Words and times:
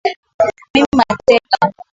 mimi 0.73 0.81
mateka 0.99 1.57